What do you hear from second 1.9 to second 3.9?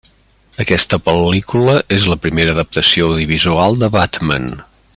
és la primera adaptació audiovisual